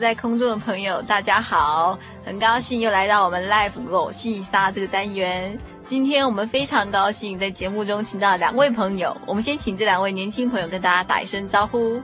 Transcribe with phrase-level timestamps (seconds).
[0.00, 1.98] 在空中的朋友，大家好。
[2.24, 5.58] 很高兴又来到我们 Life 狗戏沙这个单元。
[5.84, 9.14] 今天我们非常高兴在节目中请到两位朋友。
[9.26, 12.00] 我们先请这两位年轻朋友跟大家打一声招呼。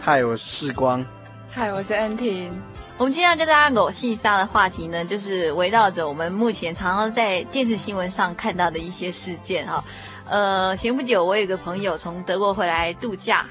[0.00, 1.06] 嗨，我是世光。
[1.52, 2.52] 嗨，我是恩婷。
[2.98, 9.84] 我们今天要跟大家狗戏沙的话题呢，就是围绕着我们目前常常在电视新闻上看到的一些事件哈。
[10.28, 13.46] 呃，前不久我有个朋友从德国回来度假，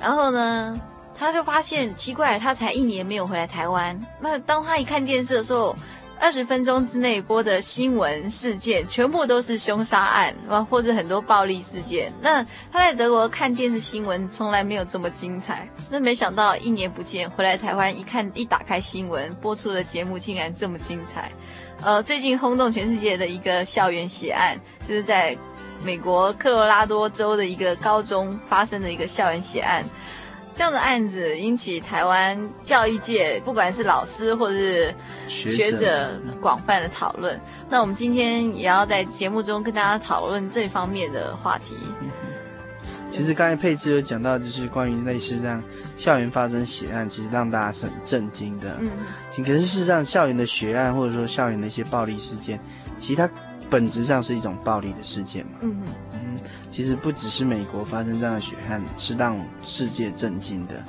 [0.00, 0.78] 然后呢，
[1.22, 3.96] 他就发现奇怪，他才一年没有回来台湾。
[4.18, 5.74] 那当他一看电视的时候，
[6.18, 10.34] 二十分钟之内播的新闻事件全部都是凶杀案，
[10.68, 12.12] 或者很多暴力事件。
[12.20, 15.68] 那他在德国看电视新闻从来没有这么精彩。
[15.88, 21.30] 那没想到一年不见，回来台湾一看，一打开新闻播出的节目竟然这么精彩。
[21.82, 25.36] 呃，最近轰动全世界的一个校园血案，就是在
[25.84, 29.84] 美国科罗拉多州的一个高中发生的一个校园血案。
[30.54, 34.94] 这样的案子引起台湾教育界，不管是老师或者是
[35.28, 37.40] 学者，广泛的讨论。
[37.68, 41.76] 那我们今天也要在节目中跟大家讨论这方面的话题。
[43.10, 45.62] 其实刚才佩芝有讲到，就是关于类似这样
[45.98, 48.76] 校园发生血案，其实让大家是很震惊的。
[48.80, 48.90] 嗯，
[49.38, 52.58] 可是事实上，校园的血案或者说校园的一些暴力事件，
[52.98, 53.28] 其实它
[53.68, 55.52] 本质上是一种暴力的事件嘛。
[55.60, 56.11] 嗯嗯。
[56.72, 60.82] 其实不只是美国发生这样的血案是让世界震惊的，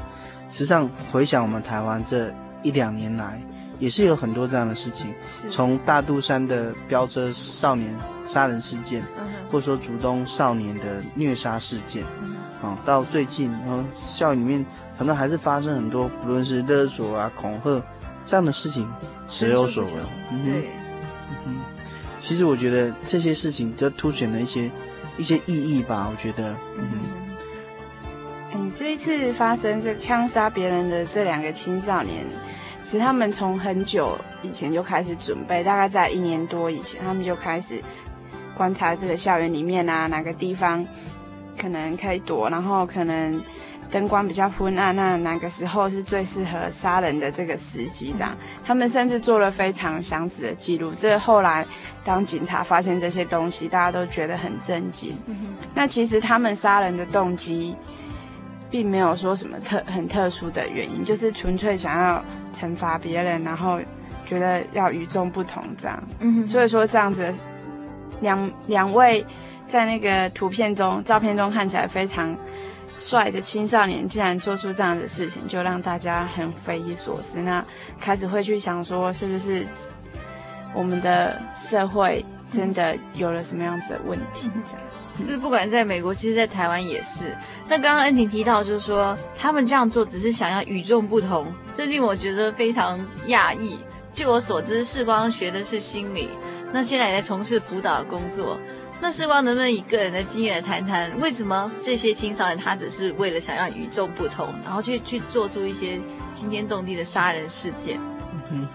[0.49, 2.33] 实际上回想我们台湾这
[2.63, 3.39] 一两年来，
[3.79, 5.13] 也是有很多这样的事情。
[5.49, 7.94] 从大肚山的飙车少年
[8.25, 9.03] 杀人事件，
[9.51, 12.05] 或者说竹东少年的虐杀事件，
[12.61, 14.65] 啊，到最近，然后校园里面
[14.97, 17.81] 可能还是发生很多，不论是勒索啊、恐吓
[18.25, 18.89] 这样的事情，
[19.27, 19.95] 时有所闻。
[20.31, 20.63] 嗯哼，
[21.29, 21.55] 嗯哼，
[22.19, 24.71] 其实我觉得这些事情都凸显了一些。
[25.18, 26.56] 一些意义吧，我觉得。
[26.78, 27.00] 嗯，
[28.53, 32.25] 嗯，这一次发生这枪杀别人的这两个青少年，
[32.84, 37.81] 其实他们从很久以前就开始准备，大概在一年多以前，他们就开始
[38.56, 40.85] 观察这个校园里面啊，哪个地方
[41.57, 43.41] 可能可以躲，然后可能。
[43.91, 48.11] 灯光比较昏暗，那哪个时候是最适合杀人的这个时机？
[48.17, 48.35] 这样，
[48.66, 50.94] 他们甚至做了非常详实的记录。
[50.95, 51.66] 这后来，
[52.03, 55.15] 当警察发现这些东西，大家都觉得很震惊。
[55.27, 57.75] 嗯、那其实他们杀人的动机，
[58.71, 63.79] 并没有说什么特很特殊的原因，就是纯粹想要惩罚别人，然后
[64.25, 66.03] 觉得要与众不同这样。
[66.19, 67.31] 嗯，所以说这样子，
[68.21, 69.24] 两两位
[69.68, 72.36] 在那个图片中、照片中看起来非常。
[73.03, 77.41] 帅的青少年竟然做出这样的事情，就让大家很匪夷所思。
[77.41, 77.63] 那
[78.00, 79.67] 开始会去想说，是不是
[80.73, 84.50] 我们的社会真的有了什么样子的问题？
[85.19, 87.35] 就是不管在美国，其实，在台湾也是。
[87.67, 92.97] 那刚刚恩婷提到，就是说他们这样做只是想要与众不同，这令我觉得非常
[93.27, 93.77] 讶异。
[94.13, 96.29] 据我所知，世光学的是心理，
[96.71, 98.57] 那现在也在从事辅导工作。
[99.01, 106.00] 那世光能不能以个人的经验来谈谈，为什么这些青少年他只是为了想要与众不同，然后去去做出一些
[106.34, 108.00] 惊天动地的杀人事件？
[108.50, 108.66] 嗯，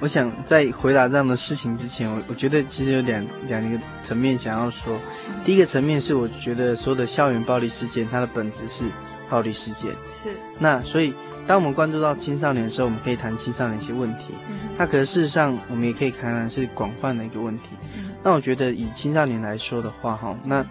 [0.00, 4.98] 我想在回答这样的事情之前，我我觉得其实有两两个层面想要说。
[5.44, 8.84] 第一个层面是，我觉得所有的校园暴力事件，它的本质是
[9.28, 9.90] 暴力事件。
[10.22, 10.36] 是。
[10.58, 11.14] 那所以，
[11.46, 14.34] 当我们关注到青少年的时候，我们可以谈青少年一些问题。
[14.48, 14.70] 嗯。
[14.76, 17.70] 那可是事实上，我们也可以谈谈是广泛的一个问题。
[17.96, 18.11] 嗯。
[18.22, 20.64] 那我觉得以青少年来说的话，哈，那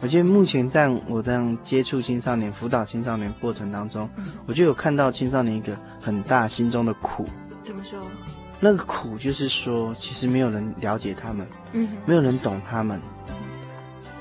[0.00, 4.08] 我觉得目前在我这样接触青少年、辅导青少年过程当中，
[4.46, 7.26] 我就有看到青少年一个很大心中的苦。
[7.62, 7.98] 怎么说？
[8.60, 13.00] 那个苦就是说，其实没有人了解他们，嗯，没有人懂他们。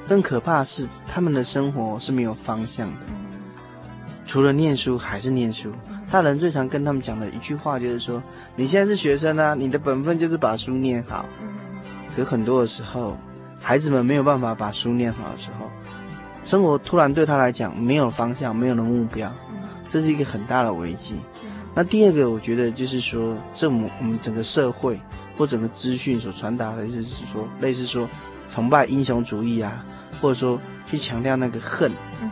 [0.05, 2.99] 更可怕的是，他们的生活是没有方向的，
[4.25, 5.71] 除了念书还是念书。
[6.11, 8.21] 大人最常跟他们讲的一句话就是说
[8.55, 11.25] ：“你现在是学生啊，你的本分就是把书念好。”
[12.15, 13.17] 可很多的时候，
[13.59, 15.69] 孩子们没有办法把书念好的时候，
[16.45, 19.31] 生活突然对他来讲没有方向，没有了目标，
[19.89, 21.15] 这是一个很大的危机。
[21.75, 24.99] 那第二个，我觉得就是说，这我们整个社会
[25.35, 28.07] 或整个资讯所传达的，就是说，类似说
[28.47, 29.83] 崇拜英雄主义啊，
[30.21, 31.91] 或者说去强调那个恨。
[32.21, 32.29] 嗯、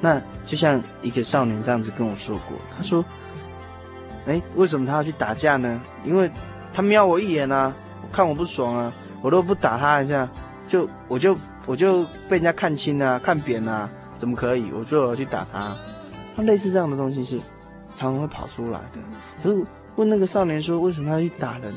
[0.00, 3.04] 那就像一个少年这样子跟我说过，他说
[4.28, 5.80] ：“哎，为什么他要去打架呢？
[6.04, 6.30] 因为
[6.72, 8.92] 他瞄我一眼啊，我看我不爽啊，
[9.24, 10.28] 我都不打他一下，
[10.68, 11.34] 就我就
[11.64, 14.70] 我就被人家看轻啊，看扁啊，怎么可以？
[14.70, 15.74] 我说我要去打他。
[16.36, 17.40] 那类似这样的东西是。”
[17.96, 18.98] 常常会跑出来的，
[19.40, 21.72] 可是问那个少年说为什么要去打人，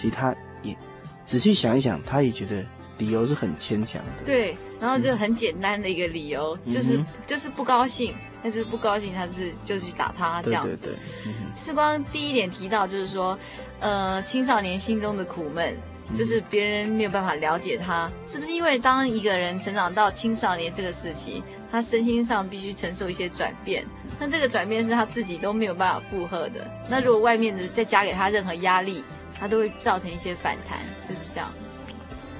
[0.00, 0.74] 其实他也
[1.22, 2.64] 仔细想一想，他也觉得
[2.96, 4.24] 理由是很牵强的。
[4.24, 10.74] 对，然后就很简单的一个理由，嗯、就是就是不高兴，但是不高兴他是就去打他这样子。
[10.76, 10.98] 对对对。
[11.26, 13.38] 嗯、世光第一点提到就是说，
[13.80, 15.76] 呃，青少年心中的苦闷，
[16.12, 23.84] 就是别人没有办法了解他，嗯、是不是因为当一个人成长到青少年这个时期，他身心上必须承受一些转变。
[24.18, 26.70] 那这个转变是他自己都没有办法负荷的。
[26.88, 29.02] 那如果外面的再加给他任何压力，
[29.38, 31.50] 他都会造成一些反弹，是不是这样？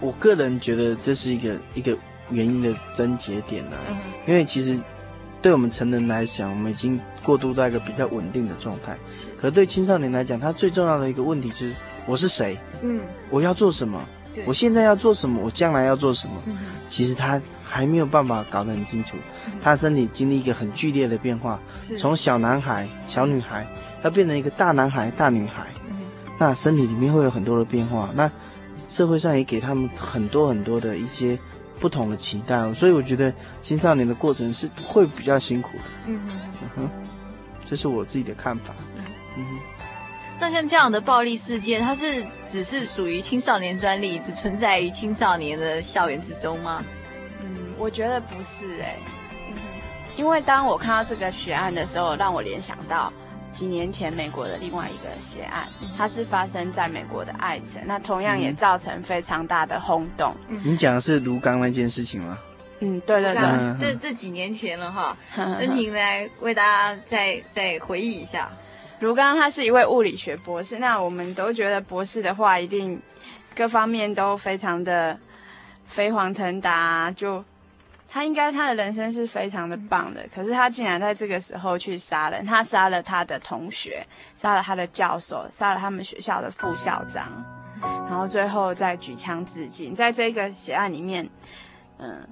[0.00, 1.96] 我个人觉得这是一个一个
[2.30, 3.86] 原因的症结点呢、啊。
[3.90, 3.96] 嗯、
[4.26, 4.78] 因为其实
[5.40, 8.94] 对我们成人来讲，我们已经过渡到一个比较稳定的状态。
[9.12, 9.28] 是。
[9.38, 11.72] 可是对青少年来讲，他最重要的一个问题就是
[12.06, 12.58] 我是谁？
[12.82, 13.00] 嗯。
[13.30, 14.02] 我要做什么？
[14.34, 15.42] 对我现在要做什么？
[15.44, 16.34] 我将来要做什么？
[16.46, 16.56] 嗯、
[16.88, 17.40] 其实他。
[17.72, 19.16] 还没有办法搞得很清楚，
[19.62, 21.60] 他身体经历一个很剧烈的变化，
[21.96, 23.64] 从小男孩、小女孩
[24.02, 25.68] 他变成一个大男孩、大女孩，
[26.36, 28.28] 那身体里面会有很多的变化，那
[28.88, 31.38] 社会上也给他们很多很多的一些
[31.78, 33.32] 不同的期待，所以我觉得
[33.62, 35.84] 青少年的过程是会比较辛苦的。
[36.06, 36.20] 嗯
[36.74, 36.90] 哼，
[37.68, 38.74] 这是我自己的看法。
[39.36, 39.58] 嗯哼，
[40.40, 46.82] 那像这样的暴力事件，它是只是属于青少年专利，只存在于青少年的校园之中吗？
[47.78, 48.96] 我觉得不是哎、欸，
[50.16, 53.12] 因为当我看到这个血案的时候，让我联想到
[53.50, 55.66] 几年前美国的另外一个血案，
[55.96, 60.34] 它是发生在美国的艾城，那同样也造成非常大的轰动。
[60.48, 62.38] 嗯、你讲的是卢刚那件事情吗？
[62.80, 63.42] 嗯，对对对，
[63.78, 65.16] 这这几年前了哈。
[65.58, 68.50] 恩婷来为大家再再回忆一下，
[69.00, 73.00] 卢刚他是一位物理学博士，那我们都觉得博士的话一定
[73.54, 75.18] 各方面都非常的
[75.88, 77.44] 飞黄腾达，就。
[78.12, 84.04] 他应该他的人生是非常的棒的，可是他竟然在这个时候去杀人，他杀了他的同学，
[84.34, 87.30] 杀了他的教授，杀了他们学校的副校长，
[87.80, 89.94] 然后最后再举枪自尽。
[89.94, 91.30] 在这个血案里面，
[91.98, 92.28] 嗯，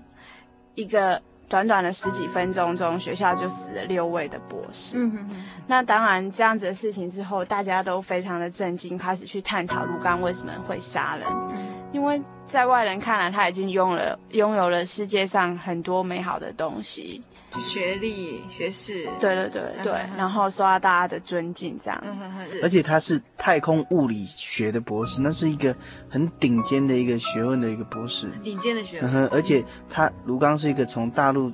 [0.74, 4.98] 一个短短的十几分钟中，学校就死了六位的博士。
[4.98, 5.36] 嗯哼哼。
[5.66, 11.26] 那当然，这样子的事情之后，大家都非常的震惊，开始去探讨卢刚为什么会杀人，
[11.92, 12.20] 因为。
[12.48, 22.02] 在外人看来，他已经拥了拥有了世界上很多美好的东西，就学历、学识，对对对对，然后受到大家的尊敬，这样。
[22.62, 25.74] 而且他是太空物理学的博士，那是一个
[26.10, 29.26] 很顶尖的一个学问的一个博士，顶尖的学问。
[29.28, 31.50] 而且他卢刚是一个从大陆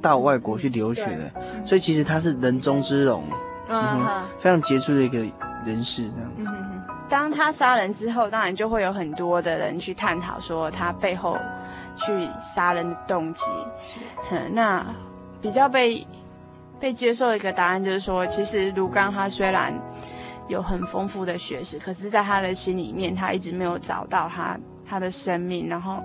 [0.00, 1.30] 到外国去留学的，
[1.64, 3.24] 所以其实他是人中之龙，
[3.68, 5.18] 嗯，非常杰出的一个
[5.64, 6.50] 人士，这样子。
[7.08, 11.38] 当他杀人之后，当然就会有很多的人去探讨说他背后
[11.94, 13.44] 去杀人的动机。
[14.28, 14.48] 是。
[14.50, 14.84] 那
[15.40, 16.06] 比较被
[16.78, 19.72] 被接受一个答案就是说，其实卢刚他虽然
[20.48, 26.02] 有很丰富的学识，可是在他的心里面，他一直没有找到他他的生命，然后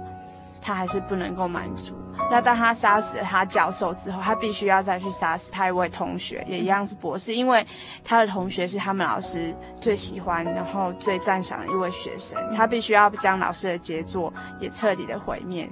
[0.61, 1.93] 他还是不能够满足。
[2.29, 7.65] 那当他杀死了他教授之后，他必须要再去杀死他一位同学，也一样是博士，因为
[8.03, 15.69] 他的同学是他们老师最喜欢，然后最赞赏的一位学生，他必须要将老师的杰作也彻底的毁灭。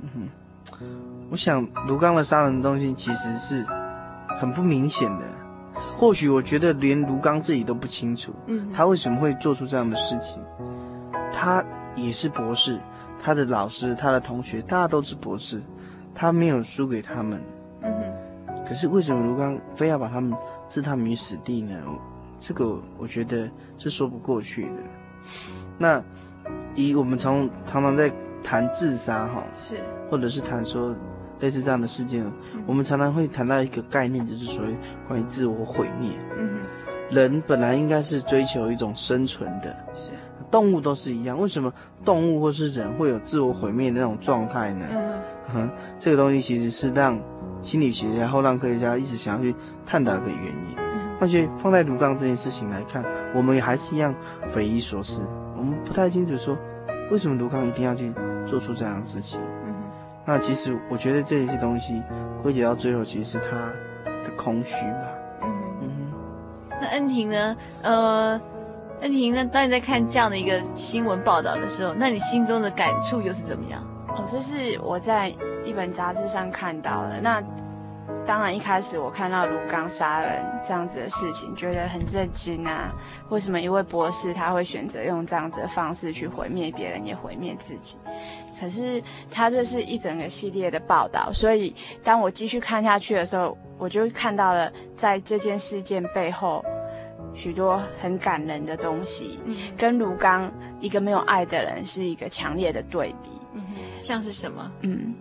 [0.00, 0.28] 嗯，
[1.30, 3.64] 我想卢刚的杀人的东西其实是
[4.38, 5.26] 很不明显的，
[5.96, 10.42] 或许我觉得连卢刚自己都不清楚，嗯，他为什么会做出这样的事情。
[11.32, 12.80] 他也是博士，
[13.22, 15.62] 他的老师、他的同学，大家都是博士，
[16.14, 17.40] 他没有输给他们。
[17.82, 18.64] 嗯哼。
[18.66, 21.74] 可是为什么卢刚非要把他们置他们于死地呢？
[22.40, 24.82] 这个我觉得是说不过去的。
[25.76, 26.02] 那
[26.74, 29.80] 以我们从常常在谈自杀哈，是，
[30.10, 30.94] 或者是谈说
[31.40, 34.76] 类似这样的事件，嗯、我们常常会谈到一个概念，就是所谓
[35.06, 36.10] 关于自我毁灭。
[36.36, 39.76] 嗯哼，人本来应该是追求一种生存的。
[39.94, 40.10] 是。
[40.50, 41.70] 动物都是一样，为什么
[42.04, 44.86] 动物或是人会有自我毁灭的那种状态呢？
[44.90, 45.20] 嗯
[45.52, 47.18] 哼，这个东西其实是让
[47.60, 49.54] 心理学家后让科学家一直想要去
[49.84, 50.76] 探讨一个原因。
[51.20, 53.04] 而且放在卢刚这件事情来看，
[53.34, 54.14] 我们也还是一样
[54.46, 55.22] 匪夷所思。
[55.56, 56.56] 我们不太清楚说，
[57.10, 58.12] 为什么卢刚一定要去
[58.46, 59.40] 做出这样的事情。
[60.28, 62.02] 那其实我觉得这些东西
[62.42, 63.56] 归结到最后，其实是他
[64.22, 65.08] 的空虚吧。
[65.42, 65.48] 嗯
[65.80, 65.88] 嗯，
[66.82, 67.56] 那恩婷呢？
[67.82, 68.40] 呃。
[69.00, 73.80] 恩婷，呢当你在看这样的一个新闻报道的时候，那你心中的感触又是怎么样？
[74.08, 75.32] 哦，这是我在
[75.64, 77.20] 一本杂志上看到的。
[77.22, 77.40] 那
[78.28, 82.92] 当然，一开始我看到卢刚杀人这样子的事情，觉得很震惊啊！
[83.30, 87.96] 为什么一位博士他会选择用这样子的方式去毁灭别人，也毁灭自己？
[88.60, 96.62] 可是他这是一整个系列的报道，所以当我继续看下去的时候，我就看到了在这件事件背后。
[97.34, 103.30] 许多很感人的东西，嗯、跟卢刚一个没有爱的人是一个强烈的对比。
[103.52, 103.62] 嗯，
[103.94, 104.72] 像是什么？
[104.80, 105.14] 嗯，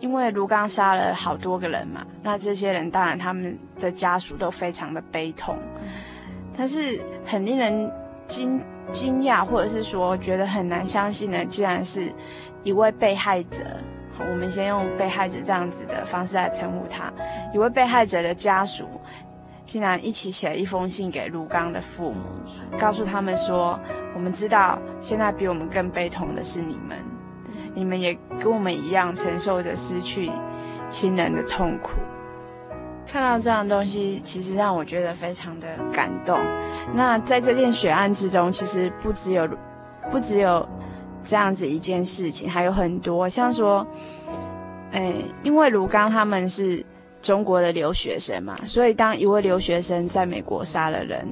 [0.00, 5.56] 因为卢刚杀了好多个人嘛，那这些人当然他们的家属都非常的悲痛。
[6.56, 7.90] 但是很令人
[8.26, 8.60] 惊
[8.90, 12.12] 惊讶，或者是说觉得很难相信的，竟然是
[12.62, 13.64] 一位被害者。
[14.18, 17.12] 我们先用被害者这样子的方式来称呼他，
[17.52, 18.86] 一位被害者的家属。
[19.66, 22.20] 竟然一起写了一封信给卢刚的父母，
[22.78, 23.80] 告诉他们说
[24.14, 26.98] ：“我们知道现在比我们更悲痛的是你们，
[27.74, 30.30] 你们也跟我们一样承受着失去
[30.88, 31.92] 亲人的痛苦。”
[33.06, 36.38] 看到这样的东西，其实让我觉得非常的感动。
[36.94, 39.48] 那在这件血案之中，其实不只有
[40.10, 40.66] 不只有
[41.22, 43.86] 这样子一件事情，还有很多，像说，
[44.92, 46.84] 哎，因为卢刚他们是。
[47.22, 51.26] 中国的留学生嘛，所以当一位留学生在美国杀了人，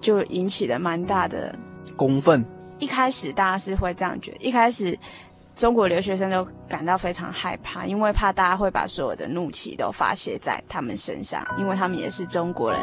[0.00, 1.52] 就引起了蛮大的
[1.96, 2.44] 公愤。
[2.78, 4.96] 一开始大家是会这样觉得，一开始
[5.60, 12.80] 中国留学生都感到非常害怕，因为怕大家会把所有的怒气都发泄在他们身上，因为他们也是中国人。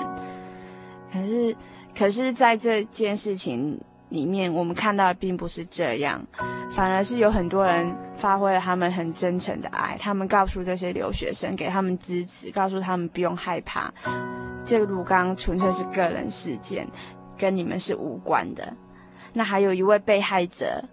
[1.12, 1.56] 可是，
[1.98, 6.24] 可是在这件事情里面，我们看到的并不是这样。
[6.72, 13.92] 反而是有很多人发挥了他们很真诚的爱，他们告诉这些留学生，给他们支持，告诉他们不用害怕，
[14.64, 16.88] 这个卢刚纯粹是个人事件，
[17.36, 18.72] 跟你们是无关的。
[19.34, 20.84] 那还有一位被害者，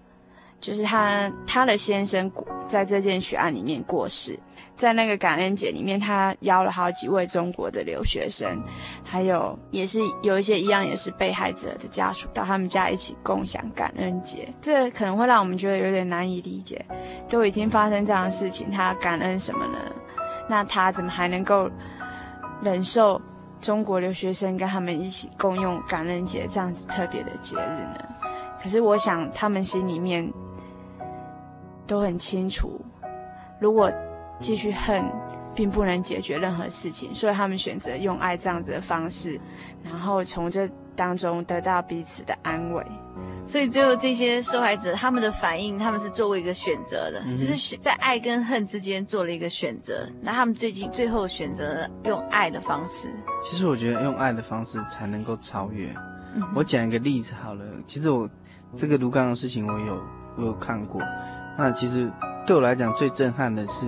[0.65, 2.31] 就是他他的先生
[2.67, 4.39] 在这件血案里面过世。
[4.75, 8.61] 在那个感恩节里面，他邀了好几位中国的留学生，
[9.05, 14.49] 还有也是有一些一样也是被害者的家属到他们家一起共享感恩节。
[14.63, 16.85] 这可能会让我们觉得有点难以理解，
[17.29, 19.79] 都已经发生这样的事情，他感恩什么呢？
[20.49, 21.71] 那他怎么还能够
[22.63, 23.21] 忍受
[23.61, 28.05] 中国留学生跟他们一起共用感恩节这样子特别的节日呢？
[28.61, 30.29] 可是我想他们心里面
[31.87, 32.81] 都很清楚，
[33.61, 33.93] 如果。
[34.41, 35.05] 继续恨，
[35.55, 39.41] 并不能解决任何事情，所以他们选择用爱这样子的方式，
[39.81, 42.85] 然后从这当中得到彼此的安慰。
[43.47, 50.05] 所以最后这些受害者他们的反应，他们是做过一个选择的，嗯、就是在爱跟恨之间做了一个选择。
[50.21, 53.09] 那他们最近最后选择用爱的方式。
[53.41, 55.95] 其实我觉得用爱的方式才能够超越。
[56.35, 58.29] 嗯、我讲一个例子好了，其实我
[58.77, 60.03] 这个卢刚的事情我有
[60.37, 61.01] 我有看过。
[61.57, 62.11] 那其实
[62.47, 63.87] 对我来讲最震撼的是。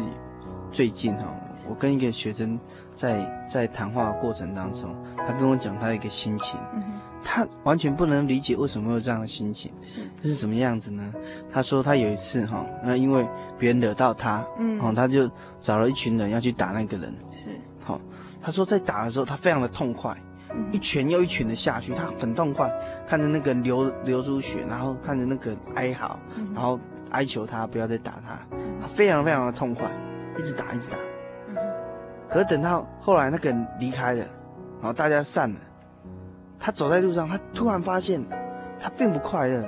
[0.73, 1.25] 最近哈，
[1.71, 2.59] 我跟一个学生
[2.95, 6.83] 在在谈话的过程当中，他跟我讲他的一个心情，嗯、
[7.23, 11.15] 他完全不能理解为什么会有这样的心情，是这是什么样子呢？
[11.51, 15.31] 他说他有一次哈，那因为别人惹到他，嗯，哦，他就
[15.61, 17.49] 找了一群人要去打那个人，是，
[17.83, 17.99] 好，
[18.43, 20.15] 他说在打的时候他非常的痛快，
[20.53, 22.71] 嗯、一拳又一拳的下去，他很痛快，
[23.09, 26.19] 看着那个流流出血，然后看着那个哀嚎，
[26.53, 26.79] 然后
[27.11, 28.39] 哀求他不要再打他，
[28.81, 29.91] 他非常非常的痛快。
[30.39, 30.97] 一直打，一直打。
[32.29, 34.25] 可是等到后来那个人离开了，
[34.81, 35.57] 然后大家散了，
[36.59, 38.23] 他走在路上，他突然发现，
[38.79, 39.65] 他并不快乐。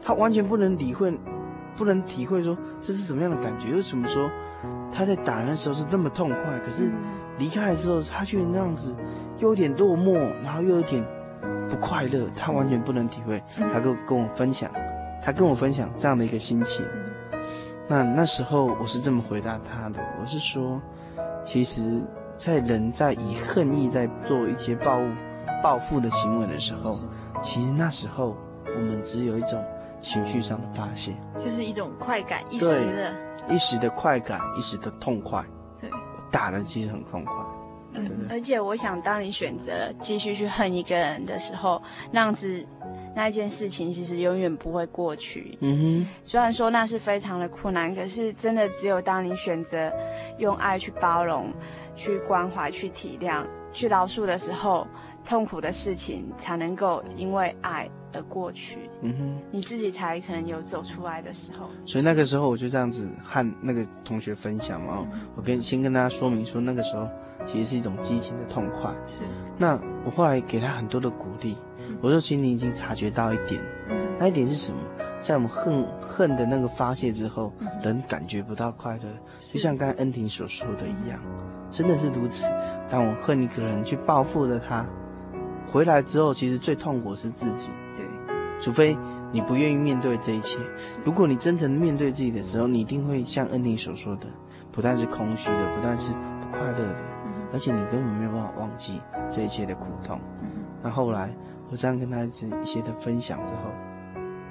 [0.00, 1.12] 他完全不能理会，
[1.76, 3.72] 不能体会说这是什么样的感觉。
[3.72, 4.30] 为什么说
[4.92, 6.90] 他在打人的时候是那么痛快，可是
[7.36, 8.94] 离开的时候，他却那样子，
[9.38, 11.04] 又有点落寞，然后又有点
[11.68, 13.42] 不快乐，他完全不能体会。
[13.56, 14.70] 他跟跟我分享，
[15.22, 16.84] 他跟我分享这样的一个心情。
[17.88, 20.80] 那那时候我是这么回答他的，我是说，
[21.42, 22.02] 其实，
[22.36, 25.00] 在人在以恨意在做一些报
[25.62, 26.94] 报复的行为的时候，
[27.40, 29.64] 其实那时候我们只有一种
[30.00, 33.14] 情绪上的发泄，就是一种快感，一时的，
[33.48, 35.42] 一时的快感，一时的痛快。
[35.80, 37.34] 对，我打的其实很痛快。
[37.94, 41.82] 嗯，而且我想，当你选择继续去恨一个人的时候，
[42.12, 42.64] 那样子
[43.14, 45.56] 那一件事情其实永远不会过去。
[45.60, 49.92] 嗯哼，虽然说那是非常的困难，可是真的只有当你选择
[50.38, 51.52] 用爱去包容、
[51.96, 54.86] 去关怀、去体谅、去饶恕的时候，
[55.24, 58.88] 痛苦的事情才能够因为爱而过去。
[59.02, 61.68] 嗯哼，你自己才可能有走出来的时候。
[61.84, 67.08] 所以那个时候我就这样子和那个同学分享嘛，嗯、我跟先跟大家说明说那个时候。
[67.46, 68.92] 其实是一种激情的痛快。
[69.06, 69.20] 是。
[69.56, 71.56] 那我后来给他很多的鼓励，
[72.00, 73.62] 我说：“其实你已经察觉到一点，
[74.18, 74.78] 那一点是什么？
[75.20, 77.52] 在我们恨恨的那个发泄之后，
[77.82, 79.02] 人感觉不到快乐，
[79.40, 81.18] 就像刚才恩婷所说的一样，
[81.70, 82.46] 真的是如此。
[82.88, 84.86] 当我恨一个人去报复了他，
[85.66, 87.70] 回来之后，其实最痛苦是自己。
[87.96, 88.06] 对。
[88.60, 88.96] 除非
[89.32, 90.58] 你不愿意面对这一切，
[91.04, 94.26] 如果你真诚面对自己的时候，你一定会像恩婷所说的，
[94.70, 96.96] 不但是空虚的，不但是不快乐的。”
[97.50, 100.20] 而且你根本没有办法忘记这一切的苦痛。
[100.42, 100.48] 嗯。
[100.82, 101.34] 那后来
[101.70, 103.70] 我这样跟他一些的分享之后，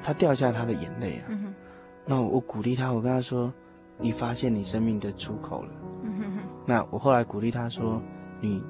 [0.02, 1.26] 他掉下他的眼泪啊。
[1.30, 1.54] 嗯。
[2.06, 3.52] 那我鼓励他，我跟他说
[4.00, 5.70] ：“你发现你生命的出口了。”
[6.04, 6.40] 嗯。
[6.66, 8.02] 那我后来鼓励他说
[8.40, 8.62] ：“你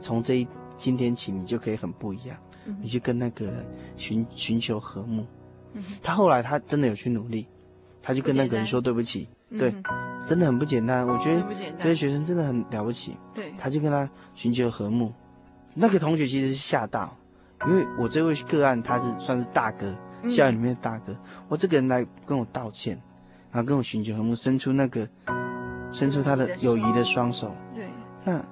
[0.00, 2.36] 从这一今天起，你就可以很不一样。
[2.66, 2.76] 嗯。
[2.80, 5.26] 你去跟那个人寻寻求和睦。
[5.74, 5.82] 嗯。
[6.02, 7.46] 他后来他真的有去努力，
[8.02, 9.28] 他就跟那个人说对不起。
[9.58, 9.74] 对。
[10.26, 11.42] 真的很不简单，我觉得
[11.78, 13.16] 这些学生真的很了不起。
[13.32, 15.12] 对，他就跟他寻求和睦。
[15.72, 17.16] 那个同学其实是吓到，
[17.66, 19.94] 因为我这位个案他是算是大哥，
[20.28, 21.16] 校园里面的大哥。
[21.48, 23.00] 我这个人来跟我道歉，
[23.50, 25.08] 然后跟我寻求和睦，伸出那个，
[25.92, 27.54] 伸出他的友谊的双手。
[27.74, 27.88] 对。
[28.24, 28.44] 那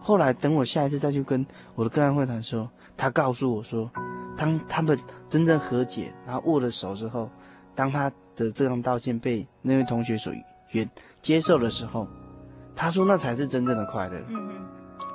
[0.00, 3.90] 后来等我下一次再去跟我的个案会谈的时候，他告诉我说，
[4.36, 4.98] 当他们
[5.28, 7.28] 真正和解，然后握了手之后，
[7.74, 10.32] 当他的这样道歉被那位同学所。
[10.72, 10.88] 也
[11.20, 12.06] 接受的时候，
[12.76, 14.16] 他说那才是真正的快乐。
[14.28, 14.68] 嗯嗯，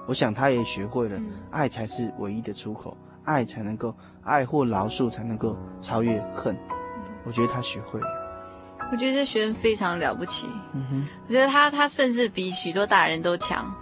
[0.05, 1.17] 我想他也学会了，
[1.49, 6.55] 爱才是唯一的出口，爱才能够爱或饶恕才能够超越恨。
[7.25, 8.07] 我觉得他学会了。
[8.91, 10.47] 我觉得这学生非常了不起。
[10.73, 13.73] 嗯哼，我觉得他他甚至比许多大人都强。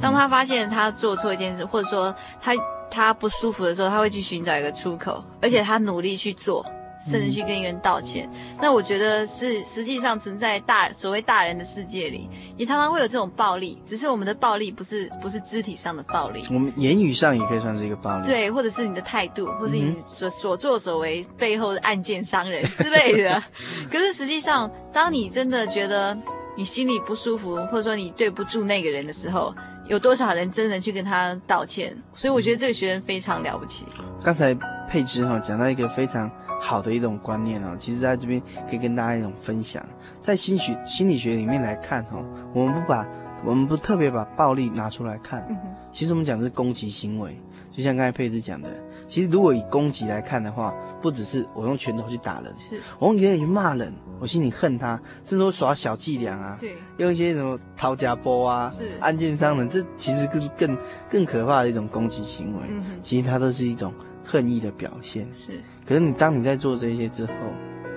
[0.00, 2.52] 当他发现他做错一件事，或者说他
[2.88, 6.64] 他不舒服的时候，他会去寻找一个出口，而且他努力去做。
[7.02, 23.42] 甚至去跟一个人道歉，嗯、那我觉得是实际上存在大所谓大人的世界里，也常常会有这种暴力，只是我们的暴力不是不是肢体上的暴力，我们言语上也可以算是一个暴力，对，或者是你的态度，或是你所所作所为背后的暗箭伤人 之类的。
[23.90, 26.16] 可是实际上，当你真的觉得
[26.56, 29.54] 你心里不舒服，或者说你对不住那个人的时候，
[29.88, 31.96] 有多少人真的去跟他道歉？
[32.14, 33.84] 所以我觉得这个学生非常了不起。
[34.22, 34.56] 刚才
[34.92, 36.30] 佩芝哈讲到一个非常。
[36.64, 39.84] 好的一种观念哦，其实在这边可以跟大家一种分享，
[40.20, 42.22] 在心学心理学里面来看哈，
[42.54, 43.04] 我们不把
[43.44, 45.44] 我们不特别把暴力拿出来看，
[45.90, 47.36] 其实我们讲的是攻击行为，
[47.72, 48.68] 就像刚才佩芝讲的，
[49.08, 52.80] 其实如果以攻击来看的话，不只是我用拳头去打人，是。
[53.00, 58.92] 我用言语去骂人，我心里恨他，甚至我耍小伎俩啊，对，用一些什么掏家波啊，是。
[59.00, 60.78] 暗箭伤人，这其实更更
[61.10, 63.92] 更可怕的一种攻击行为，嗯，其实它都是一种
[64.32, 65.60] 恨意的表现，是。
[65.86, 67.32] 可是你当你在做这些之后，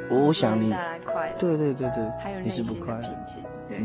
[0.10, 2.84] 我想你带来快乐，对对对对，还有内心的平
[3.26, 3.41] 静。
[3.69, 3.82] 对，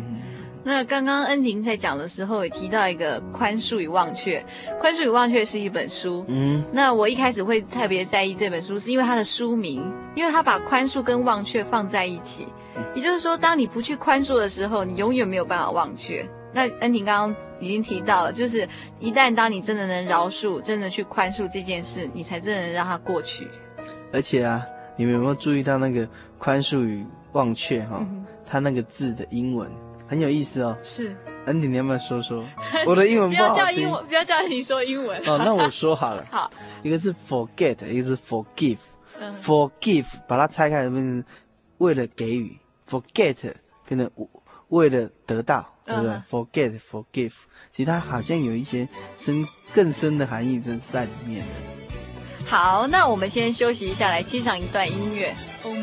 [0.65, 4.45] 那刚刚恩婷在讲的时候也提到一个宽恕与忘却，
[4.81, 6.25] 宽恕与忘却是一本书。
[6.27, 9.81] 嗯，那我一开始会特别在意这本书，是因为它的书名，
[10.17, 12.49] 因为它把宽恕跟忘却放在一起。
[12.95, 16.27] 也就是说，当你不去宽恕的时候，你永远没有办法忘却。
[16.53, 23.49] 那恩婷刚刚已经提到了，就是一旦当你真的能饶恕，真的去宽恕这件事，你才真的能让它过去。
[24.13, 24.65] 而且啊，
[24.97, 26.09] 你们有没有注意到那个
[26.39, 28.07] 宽恕与忘却哈、哦？
[28.47, 29.71] 它那个字的英文
[30.09, 30.77] 很有意思哦。
[30.83, 31.15] 是，
[31.47, 32.45] 恩婷，你要不要说说？
[32.85, 33.55] 我的英文不好听。
[33.55, 35.21] 不要叫英文，不要叫你说英文。
[35.27, 36.27] 哦，那我说好了。
[36.33, 36.51] 好，
[36.83, 38.79] 一个是 forget，一个是 forgive。
[39.21, 41.25] 嗯、forgive 把它拆开，变成
[41.79, 42.59] 为了给予
[42.89, 43.37] ；forget
[43.87, 44.11] 变成
[44.69, 47.33] 为了得到，对不对、嗯、？forget，forgive，
[47.75, 51.47] 其实它好像有一些深更深的含义，真是在里面的。
[52.47, 55.35] 好，那我们先休息一下，来欣赏一段音乐。
[55.63, 55.75] Oh,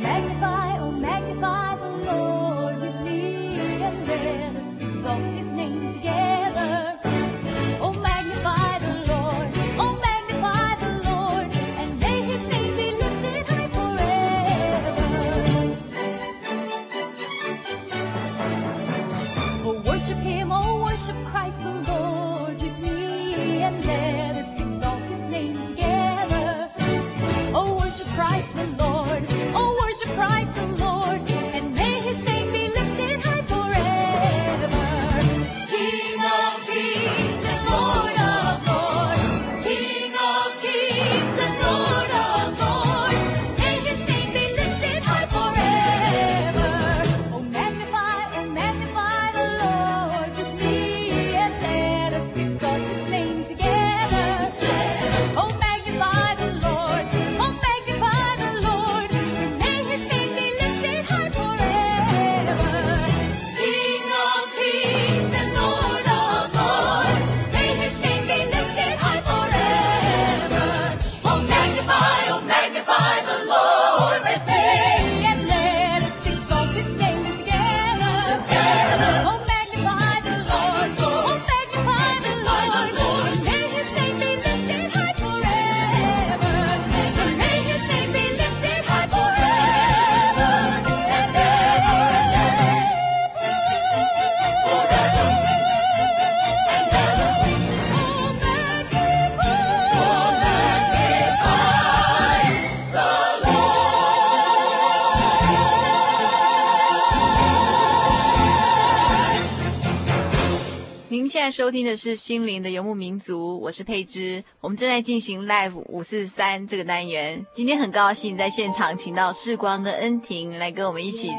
[111.68, 114.42] 收听的是心灵的游牧民族，我是佩芝。
[114.62, 117.46] 我们正在进行 Live 五四三这个单元。
[117.52, 121.30] 今天很高兴在现场请到世光跟恩婷来跟我们一起.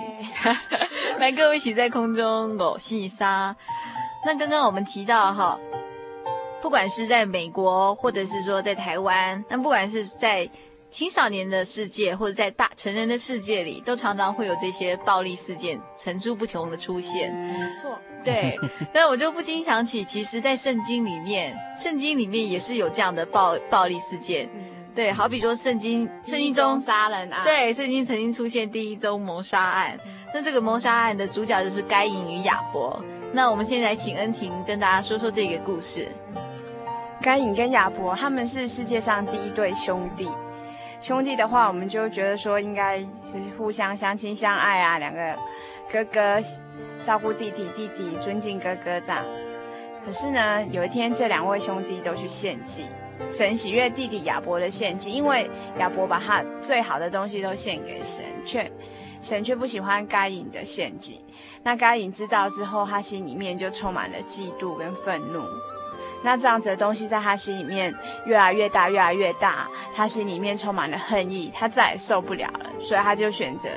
[1.19, 3.57] 来跟我们一起在空中偶戏沙。
[4.27, 5.59] 那刚刚我们提到哈，
[6.61, 10.47] 不管是在美国，或者是说在台湾，那不管是在。
[10.91, 17.31] 青少年的世界，或者在大成人的世界里，都常常会有这些暴力事件层出不穷的出现。
[17.35, 18.59] 没错，对。
[18.95, 24.49] 那我就不禁想起，其实，在圣经里面，圣经里面也是有这样的暴暴力事件。
[24.55, 27.45] 嗯、对，好比说圣经，圣经中杀人案。
[27.45, 29.99] 对，圣经曾经出现第一宗谋杀案。
[30.07, 32.99] 嗯、那这个谋杀案的主角就是该隐与亚伯。
[33.31, 36.09] 那我们现在请恩婷跟大家说说这个故事。
[37.21, 40.31] 该隐跟亚伯他们是世界上第一对兄弟。
[41.01, 45.37] 兄弟的话，我们就觉得说应该是互相相亲相爱啊，两个
[45.91, 46.39] 哥哥
[47.03, 49.25] 照顾弟弟，弟弟尊敬哥哥这样。
[50.05, 52.85] 可是呢，有一天这两位兄弟都去献祭，
[53.31, 58.71] 神喜悦弟弟亚伯的献祭，因为亚伯把他最好的东西都献给神，却
[59.21, 61.25] 神却不喜欢该隐的献祭。
[61.63, 65.43] 那该隐知道之后，他心里面就充满了嫉妒跟愤怒。
[66.23, 67.95] 那这样子的东西在他心里面
[68.27, 73.69] 越来越大，越来越大，他心里面充满了恨意，他再也受不了了，所以他就选择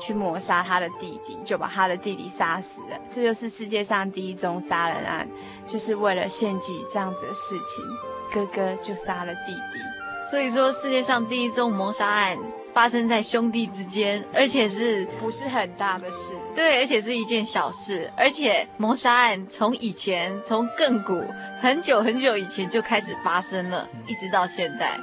[0.00, 2.98] 去谋杀他的弟弟，就把他的弟弟杀死了。
[3.08, 5.28] 这就是世界上第一宗杀人案，
[5.66, 7.84] 就是为了献祭这样子的事情，
[8.32, 10.30] 哥哥就杀了弟弟。
[10.30, 12.38] 所以说，世界上第一宗谋杀案。
[12.74, 16.34] 发生在兄弟之间，而且是不是很大的事？
[16.56, 18.10] 对，而且是一件小事。
[18.16, 21.24] 而且谋杀案从以前，从亘古
[21.60, 24.98] 很久很久以前就开始发生了，一直到现在，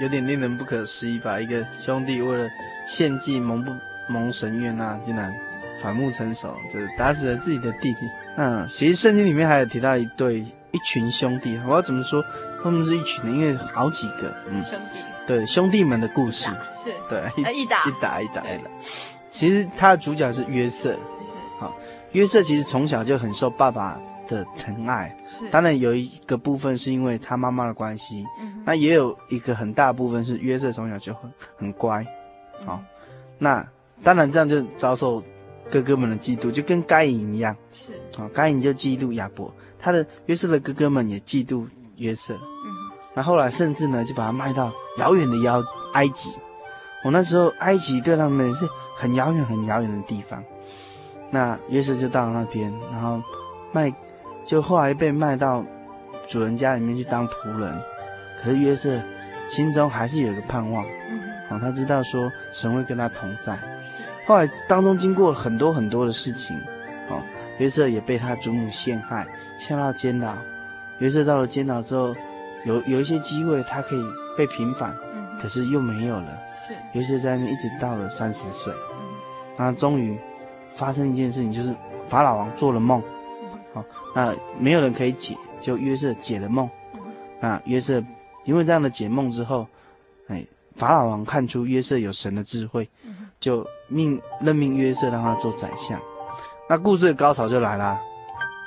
[0.00, 1.40] 有点令人不可思议吧？
[1.40, 2.48] 一个兄弟为了
[2.88, 3.72] 献祭蒙不
[4.08, 5.34] 蒙神悦纳，竟然
[5.82, 7.98] 反目成仇，就是打死了自己的弟弟。
[8.36, 10.38] 嗯，其实圣经里面还有提到一对
[10.70, 12.24] 一群兄弟，我要怎么说？
[12.62, 15.00] 他们是一群的，因为好几个，嗯，兄弟。
[15.28, 16.50] 对兄弟们的故事。
[16.74, 17.84] 是，对一打。
[17.84, 18.70] 一打一打一打。
[19.28, 21.34] 其实他的主角是约瑟，是。
[21.60, 21.76] 好
[22.12, 25.46] 约瑟其实从小就很受爸爸的疼爱，是。
[25.50, 32.02] 当然有一个部分是因为他妈妈的关系，嗯，那也有一个很大部分是约瑟从小就很很乖，
[32.64, 32.82] 好，
[33.36, 33.62] 那
[34.02, 35.22] 当然这样就遭受
[35.70, 37.92] 哥哥们的嫉妒，就跟该隐一样，是。
[38.16, 42.77] 好该隐就嫉妒亚伯，他的约瑟的哥哥们也嫉妒约瑟，嗯。
[43.18, 45.60] 那后来甚至呢，就把他卖到遥远的遥
[45.92, 46.30] 埃及。
[47.02, 50.40] 我那时候埃及对他们是很遥远、很遥远的地方。
[51.32, 53.20] 那约瑟就到了那边，然后
[53.72, 53.92] 卖，
[54.46, 55.64] 就后来被卖到
[56.28, 57.76] 主人家里面去当仆人。
[58.40, 58.96] 可是约瑟
[59.50, 60.84] 心中还是有一个盼望，
[61.50, 63.58] 哦，他知道说神会跟他同在。
[64.28, 66.56] 后来当中经过很多很多的事情，
[67.10, 67.20] 哦，
[67.58, 69.26] 约瑟也被他祖母陷害，
[69.58, 70.36] 下到监牢。
[71.00, 72.14] 约瑟到了监牢之后。
[72.64, 74.02] 有有一些机会，他可以
[74.36, 76.38] 被平反，嗯、可是又没有了。
[76.56, 78.98] 是，尤其在那边一直到了三十岁，嗯，
[79.56, 80.18] 然后终于
[80.74, 81.74] 发生一件事情，就是
[82.08, 83.00] 法老王做了梦，
[83.72, 86.68] 好，嗯哦，那没有人可以解，就约瑟解了梦。
[86.94, 87.00] 嗯、
[87.40, 88.02] 那约瑟
[88.44, 89.66] 因为这样的解梦之后，
[90.26, 90.44] 哎，
[90.74, 95.98] 法老王看出约瑟有神的智慧，嗯，就命任命约瑟让他做宰相。
[96.68, 98.00] 那故事的高潮就来了，啊，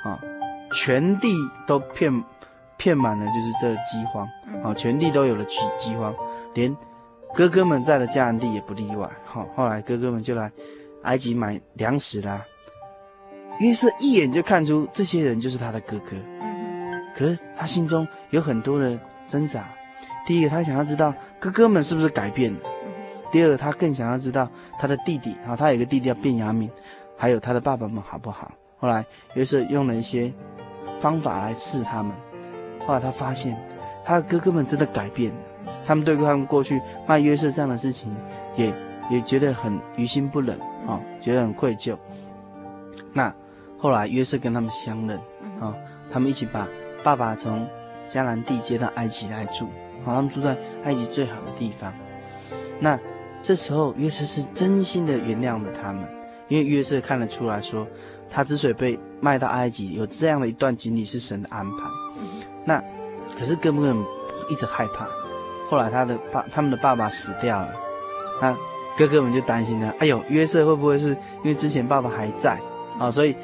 [0.06, 0.18] 哦，
[0.72, 1.34] 全地
[1.66, 2.12] 都骗。
[2.82, 4.28] 骗满了就是这饥荒，
[4.60, 6.12] 好，全地都有了饥饥荒，
[6.52, 6.76] 连
[7.32, 9.08] 哥哥们在的迦南地也不例外。
[9.24, 10.50] 好，后来哥哥们就来
[11.04, 12.44] 埃及买粮食啦。
[13.60, 16.16] 约瑟一眼就看出这些人就是他的哥哥，
[17.14, 19.64] 可是他心中有很多的挣扎。
[20.26, 22.58] 第一个，他想要知道哥哥们是不是改变了；
[23.30, 26.68] 第二个，他更想要知道他的弟弟，好，他有一个弟弟叫便雅敏，
[27.16, 28.50] 还有他的爸爸们好不好。
[28.76, 30.32] 后来约瑟用了一些
[30.98, 32.12] 方法来试他们。
[32.86, 33.56] 后来他发现，
[34.04, 35.38] 他的哥哥们真的改变了，
[35.84, 38.14] 他们对他们过去卖约瑟这样的事情，
[38.56, 38.74] 也
[39.10, 41.96] 也觉得很于心不忍啊、哦，觉得很愧疚。
[43.12, 43.32] 那
[43.78, 45.16] 后来约瑟跟他们相认
[45.60, 45.74] 啊、哦，
[46.10, 46.66] 他们一起把
[47.02, 47.66] 爸爸从
[48.08, 49.66] 迦南地接到埃及来住，
[50.04, 51.92] 好、哦，他们住在埃及最好的地方。
[52.80, 52.98] 那
[53.40, 56.04] 这时候约瑟是真心的原谅了他们，
[56.48, 57.86] 因为约瑟看得出来说，
[58.30, 61.84] 他之所以被卖到埃及，有这样的一段经历是神的安排。
[62.64, 62.82] 那，
[63.38, 64.04] 可是哥哥们
[64.48, 65.06] 一直害怕。
[65.68, 67.68] 后来他的爸，他们的爸爸死掉了，
[68.40, 68.56] 那
[68.96, 69.94] 哥哥们就担心了。
[69.98, 71.08] 哎呦，约瑟会不会是
[71.42, 72.58] 因为之前爸爸还在
[72.98, 73.34] 啊，所以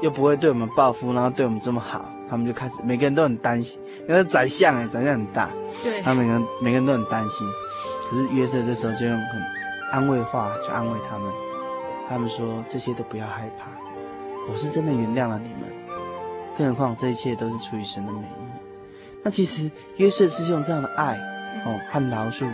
[0.00, 2.04] 又不会对我们报复，然后对我们这么好？
[2.28, 3.80] 他们就开始每个人都很担心。
[4.08, 5.50] 因为宰相哎，宰相很大，
[5.82, 7.46] 对，他们每个人每个人都很担心。
[8.10, 9.42] 可是约瑟这时候就用很
[9.92, 11.32] 安慰话去安慰他们，
[12.08, 13.66] 他们说，这些都不要害怕，
[14.50, 15.62] 我是真的原谅了你们。
[16.56, 18.47] 更何况这一切都是出于神的美意。
[19.22, 21.18] 那其实约瑟是用这样的爱
[21.64, 22.46] 哦和饶恕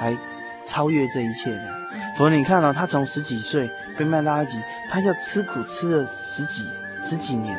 [0.00, 0.16] 来
[0.64, 1.78] 超越这一切的。
[2.16, 4.58] 否则你看到、哦、他从十几岁被卖到埃及，
[4.90, 6.64] 他要吃苦吃了十几
[7.00, 7.58] 十几年，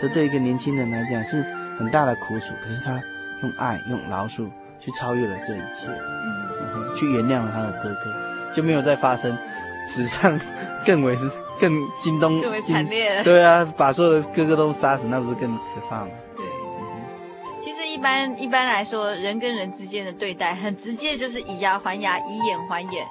[0.00, 1.42] 这对一个年轻人来讲是
[1.78, 2.46] 很大的苦楚。
[2.62, 3.00] 可是他
[3.42, 9.36] 用爱用饶恕去超越了这一切，嗯，去原谅了他的哥哥，就没有再发生
[9.86, 10.38] 史上
[10.84, 11.16] 更为
[11.60, 13.22] 更惊动、更为惨烈。
[13.22, 16.08] 对啊，把所有的哥哥都杀死，那不是更可怕吗？
[17.96, 23.06] 一般一般来说，人跟人之间的对待很直接，就是以牙还牙，以眼还眼。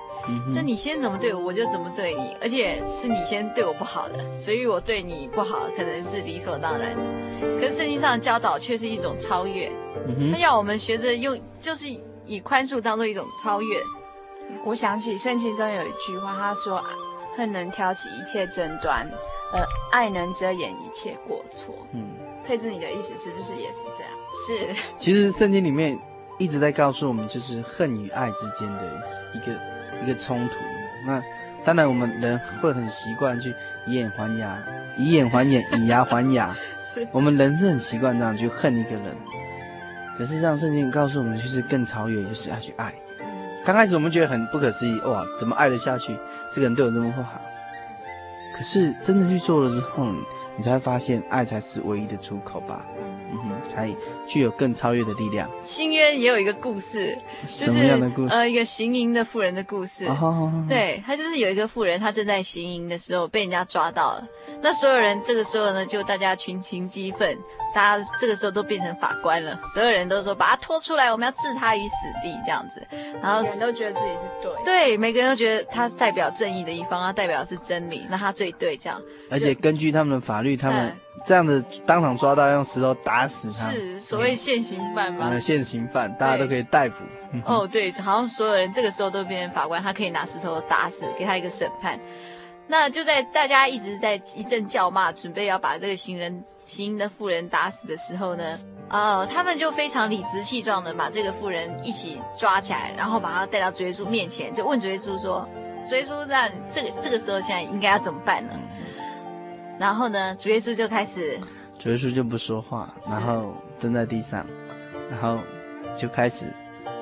[0.54, 7.02] 那你先怎么对我，我就怎么对你，而且是你先对我不好的，所以我对你不好可能是理所当然的。
[7.60, 9.72] 可是圣经上的教导却是一种超越，
[10.32, 11.88] 他要我们学着用，就是
[12.28, 13.80] 以宽恕当做一种超越。
[14.64, 16.84] 我想起圣经中有一句话，他说
[17.36, 19.10] ：“恨能挑起一切争端，
[19.52, 22.04] 而爱能遮掩一切过错。”嗯，
[22.48, 24.76] 佩芝，你的意思是不是也是这样？
[24.76, 24.82] 是。
[24.98, 25.98] 其实圣经里面
[26.38, 29.02] 一直在告诉我们，就是恨与爱之间的
[29.34, 29.58] 一个。
[30.04, 30.56] 一个冲突，
[31.08, 31.24] 那
[31.64, 33.56] 当然我们人会很习惯去
[33.88, 34.62] 以眼还牙，
[34.98, 36.54] 以眼还眼，以牙还牙。
[36.84, 39.16] 是我们人是很习惯这样去恨一个人。
[40.18, 42.94] 可是让圣经告诉我们，就是更超越，就是要去爱。
[43.64, 46.14] 刚开始我们觉得很不可思议，哇，怎么爱得下去？
[46.52, 47.42] 这个人对我这么不好。
[48.58, 50.12] 可是真的去做了之后，
[50.58, 52.86] 你才会发现，爱才是唯一的出口吧。
[53.32, 53.90] 嗯哼才
[54.26, 55.50] 具有更超越的力量。
[55.62, 58.34] 新约也有一个故事，就是什么样的故事？
[58.34, 60.06] 呃，一个行淫的妇人的故事。
[60.06, 60.70] Oh, oh, oh, oh.
[60.70, 64.28] 对，他就是有一个妇人，她正在行淫的时候被人家抓到了。
[64.62, 67.38] 那所有人这个时候呢，就大家群情激愤，
[67.74, 69.60] 大家这个时候都变成法官了。
[69.74, 72.82] 所有人都说把他拖出来，我们要置他于死地这样子。
[73.22, 79.02] 然后人都觉得自己是对，对，每个人都觉得他是代表正义的一方，他代表的是真理，那他最对这样。
[79.30, 80.96] 而且根据他们的法律，他们。
[81.24, 85.30] 这样的当场抓到，用石头打死他，是所谓现行犯吗？
[85.32, 86.98] 嗯，现行犯，大家都可以逮捕。
[87.46, 92.00] 哦，对，好像所有人这个时候都变成法官，他可以拿石头打死，给他一个审判。
[92.68, 98.60] 那就在大家一直在一阵叫骂，准备要把这个行人行淫的妇人打死的时候呢，
[98.90, 105.50] 呃，他们就非常理直气壮的把这个妇人一起抓起来，然后把他带到主耶稣面前，就问主耶稣说
[105.90, 108.54] ：“主耶稣，那这个这个时候现在应该要怎么办呢？”
[109.80, 111.40] 然后呢，主耶稣就开始，
[111.78, 114.46] 主耶稣就不说话，然后蹲在地上，
[115.10, 115.40] 然后
[115.98, 116.48] 就开始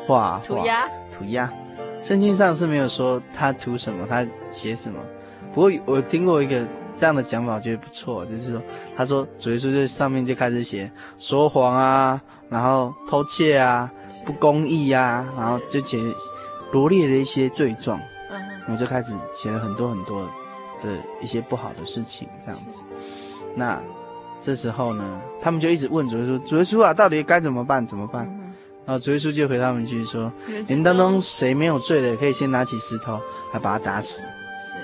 [0.07, 1.51] 画画涂鸦涂鸦。
[2.01, 4.99] 圣经上是没有说他涂什么，他写什么。
[5.53, 6.65] 不过我听过一个
[6.97, 8.61] 这样的讲法，我觉得不错，就是说
[8.97, 13.89] 他说主耶稣就上面就开始写说谎啊，然后偷窃啊，
[14.25, 15.97] 不公义呀、啊，然后就写
[16.71, 17.99] 罗列了一些罪状。
[18.31, 20.27] 嗯，我就开始写了很多很多。
[20.83, 20.89] 的
[21.21, 22.81] 一些不好的事情，这样子，
[23.55, 23.81] 那
[24.39, 27.87] 这时候呢，他们就一直问主耶稣：“主耶稣啊，到底该怎么办？
[27.87, 28.53] 怎么办？”嗯、
[28.85, 30.29] 然后主耶稣就回他们去说
[30.67, 33.17] ：“你们当中谁没有罪的，可以先拿起石头
[33.53, 34.21] 来把他打死。”
[34.67, 34.75] 是。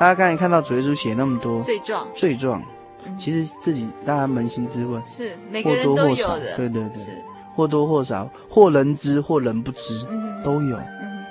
[0.00, 2.62] 大家刚才看到主耶稣写那么多罪状，罪状，
[3.18, 10.76] 其实自己大家扪心自问，是每个人都有的，或多或少，对对对，是或多或少，或人知或人不知，嗯、都有。
[10.78, 11.24] 嗯、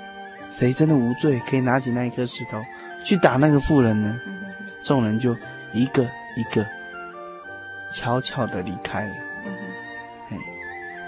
[0.48, 2.58] 谁真的无罪，可以拿起那一颗石头？
[3.04, 4.20] 去打那个妇人呢，
[4.82, 5.34] 众人就
[5.72, 6.02] 一个
[6.36, 6.64] 一个
[7.92, 9.14] 悄悄的离开了。
[10.30, 10.36] 哎，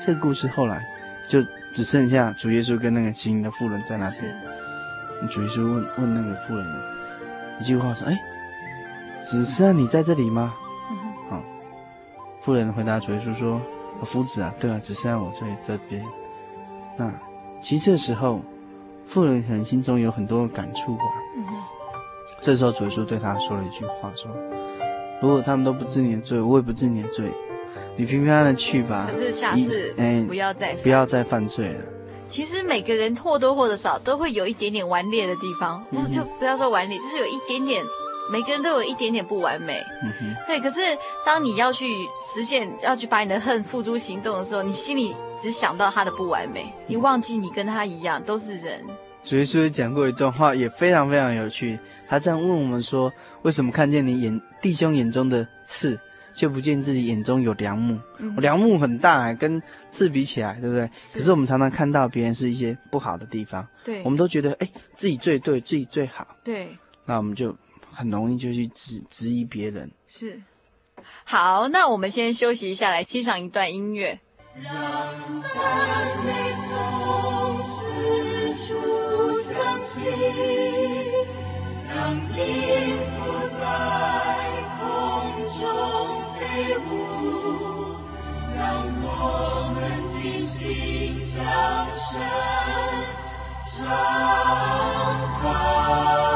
[0.04, 0.82] 这个故事后来
[1.28, 1.42] 就
[1.74, 4.34] 只剩下主耶稣跟那个行淫的妇人在那边。
[5.28, 6.66] 主耶稣问问那个妇人
[7.60, 8.18] 一句话说：“哎，
[9.22, 10.54] 只剩下你在这里吗？”
[11.28, 11.42] 好，
[12.42, 13.60] 妇人回答主耶稣说
[14.02, 16.02] ：“夫子啊，对啊，只剩下我在这边。”
[16.96, 17.12] 那
[17.60, 18.40] 其实这时候
[19.06, 21.04] 妇人可能心中有很多感触吧。
[22.40, 24.30] 这时候，主耶稣对他说了一句话：“说，
[25.20, 27.30] 如果他们都不知你的罪，我也不知你的罪，
[27.96, 29.08] 你平平安安的去吧。
[29.12, 31.80] 可是下次，哎，不要再不要再犯罪了。
[32.28, 37.82] 其实每个人或多或者少都会有一点点顽劣的地方，不就不要说顽劣，就是有一点点，
[38.30, 39.74] 每个人都有一点点不完美。
[40.04, 40.60] 嗯哼，对。
[40.60, 40.80] 可是
[41.26, 41.86] 当你要去
[42.22, 48.80] 实现，要去把你的恨付诸行动的时候，你心里只想到他的不完美，你忘记你跟他一样都是人。
[49.24, 51.78] 主耶稣讲过一段话，也非常非常有趣。
[52.08, 55.98] 他这样问我们说：“为什么看见你眼弟兄眼中的刺，
[56.34, 58.00] 却不见自己眼中有梁木？
[58.18, 60.90] 嗯、梁木很大，跟刺比起来，对不对？
[60.96, 61.18] 是。
[61.18, 66.76] 可是我们常常看到别人是一些不好的地方，对，我们都觉得哎，自己最对，自己最好，对。
[67.04, 67.56] 那我们就
[67.92, 69.88] 很容易就去质质疑别人。
[70.08, 70.40] 是。
[71.24, 74.18] 好，那我们先休息一下，来欣赏一段音乐。
[74.60, 74.74] 让
[75.42, 76.32] 赞美
[76.66, 78.74] 从四处
[79.40, 80.12] 相信，
[81.88, 82.38] 让音
[83.08, 83.10] 符
[83.58, 83.62] 在
[84.78, 84.80] 空
[85.58, 85.62] 中
[86.34, 86.40] 飞
[86.76, 86.88] 舞，
[88.54, 88.60] 让
[89.02, 89.04] 我
[89.74, 89.78] 们
[90.12, 91.32] 的心向
[91.92, 92.20] 神
[93.64, 93.78] 敞
[95.40, 96.29] 开。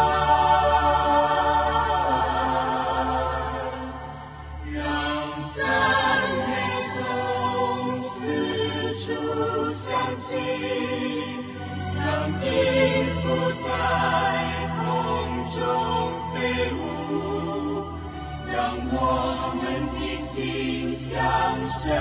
[20.36, 21.94] 您现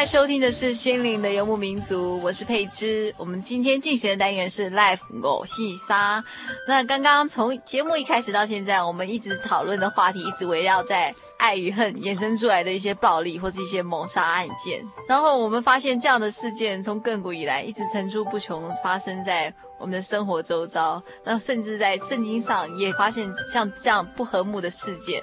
[0.00, 3.14] 在收听的是《心灵的游牧民族》，我是佩芝。
[3.18, 6.24] 我们今天进行的单元是 Life 五四三。
[6.66, 14.82] 那刚刚从节目一开始到现在，我们一直讨论的话题一直围绕在爱与恨衍生出来的一些暴力或是一些谋杀案件。
[15.06, 21.02] 然后我们发现这样的事件从亘古以来一直层出不穷，发生在我们的生活周遭。
[21.24, 25.22] 那甚至在圣经上也发现像这样不和睦的事件。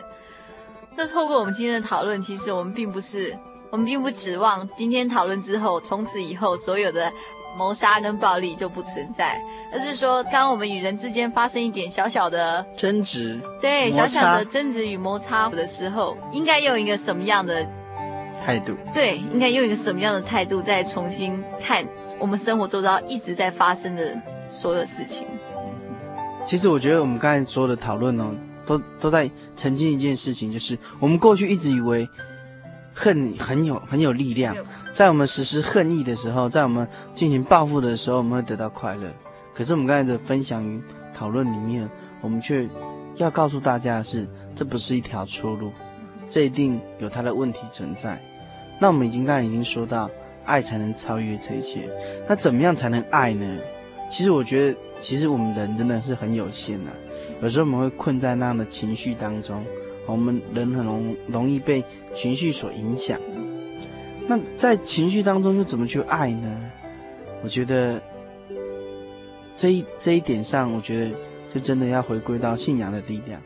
[0.95, 3.35] 那透过我们今天的讨论，其实我们并不是。
[3.77, 7.13] 我们并不指望今天讨论之后，从此以后所有的
[7.55, 9.39] 谋杀跟暴力就不存在，
[9.71, 17.63] 而是说，当我们与人之间发生一点小小的争执，对，小小的争执与摩擦的时候，应该用一个什么样的
[18.43, 18.75] 态度？
[18.91, 21.85] 对，应该用一个什么样的态度，再重新看
[22.17, 25.27] 我们生活周遭一直在发生的所有事情。
[26.47, 28.33] 其实，我觉得我们刚才说的讨论哦，
[28.65, 32.09] 都都在澄清一件事情，就是我们过去一直以为。
[32.99, 34.55] 恨很有很有力量，
[34.91, 39.03] 在我们实施恨意的时候，在我们进行报复的时候，我们会得到快乐。
[39.53, 40.81] 可是我们刚才的分享与
[41.13, 41.87] 讨论里面，
[42.21, 42.67] 我们却
[43.17, 45.71] 要告诉大家的是，这不是一条出路，
[46.27, 48.19] 这一定有它的问题存在。
[48.79, 50.09] 那我们已经刚才已经说到，
[50.43, 51.87] 爱才能超越这一切。
[52.27, 53.45] 那怎么样才能爱呢？
[54.09, 56.91] 其实我觉得，其实我们人真的是很有限的，
[57.43, 59.63] 有时候我们会困在那样的情绪当中。
[60.07, 61.83] 我们人很容容易被
[62.13, 63.19] 情绪所影响，
[64.27, 66.71] 那在情绪当中又怎么去爱呢？
[67.43, 68.01] 我觉得
[69.55, 71.11] 这一这一点上，我觉得
[71.53, 73.39] 就真的要回归到信仰的力量。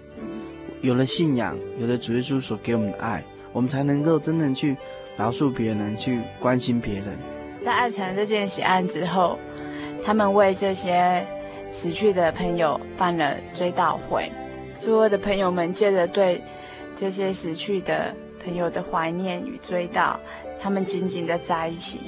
[0.81, 4.77] 有了信仰，有了主耶稣所给我们的爱，我们才能够真正去
[5.17, 7.07] 饶恕别人，去关心别人。
[7.61, 9.37] 在爱成这件血案之后，
[10.03, 11.23] 他们为这些
[11.69, 14.31] 死去的朋友办了追悼会。
[14.81, 16.41] 所有的朋友们借着对
[16.95, 18.11] 这些死去的
[18.43, 20.15] 朋友的怀念与追悼，
[20.59, 21.99] 他们紧紧的在一起，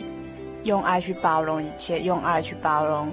[0.64, 3.12] 用爱去包容一切，用爱去包容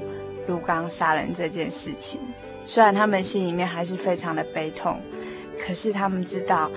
[0.48, 2.22] 鹿刚杀人这件事情。
[2.64, 4.98] 虽然他们心里面还是非常的悲痛，
[5.58, 6.70] 可是他们知道，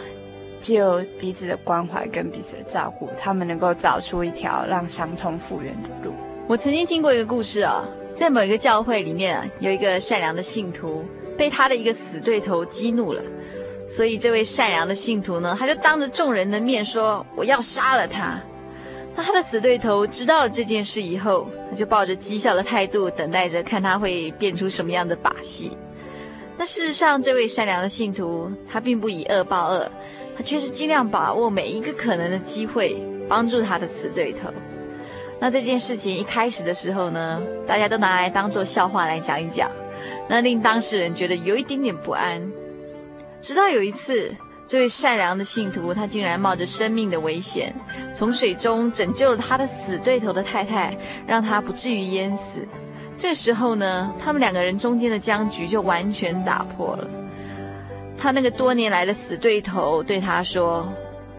[0.60, 6.12] 只有彼此的关怀跟彼此的照顾，他们能够找出一条让伤痛复原的路。
[6.50, 11.06] 我曾经听过一个故事啊，在某一个教会里面，有一个善良的信徒。
[11.38, 13.22] 被他的一个死对头激怒了，
[13.88, 18.40] 所以这位善良的信徒呢，他就当着众人的面说：“我要杀了他。”
[19.16, 25.78] 那他的死对头知道了这件事以后，他就抱着讥笑的态度，等待着看他会变出什么样的把戏。
[26.58, 29.92] 那事实上，这位善良的信徒他并不以恶报恶，
[30.36, 32.96] 他却是尽量把握每一个可能的机会，
[33.30, 34.50] 帮助他的死对头。
[35.40, 39.70] 那这件事情一开始的时候呢，大家都拿来当做笑话来讲一讲。
[40.28, 42.42] 那令当事人觉得有一点点不安，
[43.42, 44.34] 直到有一次，
[44.66, 47.76] 这位善良的信徒，他竟然冒着生命的危险，
[48.14, 50.98] 从水中拯救了他的死对头的太太，
[51.28, 52.68] 让他不至于淹死。
[53.18, 57.08] 这时候呢，他们两个人中间的僵局就完全打破了。
[58.18, 60.88] 他那个多年来的死对头对他说：“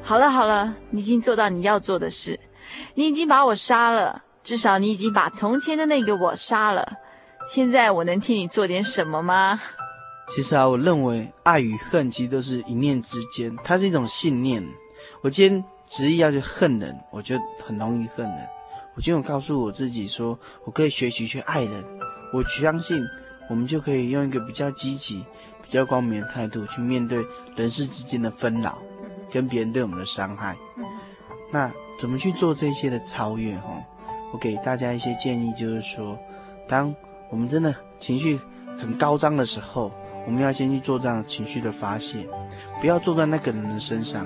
[0.03, 2.39] 好了好了，你已经做到你要做的事，
[2.95, 6.87] 你已经把我杀了。”至少你已经把从前的那个我杀了。
[7.47, 9.61] 现在我能替你做点什么吗？
[10.35, 14.67] 其实啊，我认为爱与恨其实都是一念之间，它是一种信念。
[15.21, 18.49] 我今天执意要去恨人，我就很容易恨人。
[18.95, 21.85] 我今天我告诉我自己说，我可以学习去爱人。
[22.33, 22.99] 我相信
[23.51, 25.25] 我们就可以用一个比较积极、
[25.63, 27.25] 比较光明的态度去面对
[27.57, 28.79] 人世之间的纷扰，
[29.31, 30.57] 跟别人对我们的伤害。
[31.53, 33.55] 那怎么去做这些的超越？
[33.57, 33.85] 哈，
[34.33, 36.19] 我给大家一些建议，就是说，
[36.67, 36.95] 当
[37.35, 38.39] 我们真的情绪
[38.79, 39.91] 很高涨的时候，
[40.25, 42.29] 我们要先去做这样情绪的发泄，
[42.81, 44.25] 不要坐在那个人的身上。